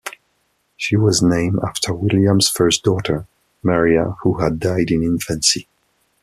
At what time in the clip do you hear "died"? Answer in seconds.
4.59-4.89